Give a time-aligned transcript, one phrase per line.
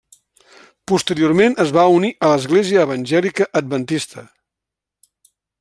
[0.91, 4.29] Posteriorment es va unir a l'Església Evangèlica Adventista.